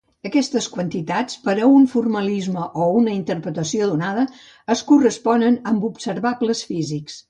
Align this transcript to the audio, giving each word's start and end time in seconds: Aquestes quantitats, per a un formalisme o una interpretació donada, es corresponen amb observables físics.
Aquestes 0.27 0.67
quantitats, 0.77 1.35
per 1.43 1.55
a 1.59 1.67
un 1.73 1.85
formalisme 1.91 2.65
o 2.85 2.89
una 3.03 3.15
interpretació 3.19 3.93
donada, 3.95 4.27
es 4.77 4.85
corresponen 4.93 5.65
amb 5.75 5.91
observables 5.95 6.69
físics. 6.73 7.19